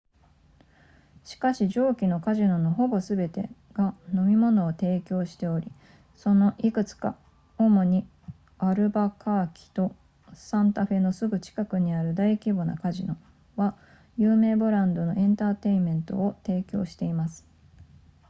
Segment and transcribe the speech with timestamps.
[1.23, 5.71] しかし上記のカジノのほぼすべてが飲み物を提供しており
[6.15, 7.15] そのいくつか
[7.59, 8.07] 主に
[8.57, 9.95] アルバカーキと
[10.33, 13.15] サンタフェのすぐ近くにある大規模なカジノ
[13.55, 13.77] は
[14.17, 17.45] 有名ブランドのエンターテイメントを提供しています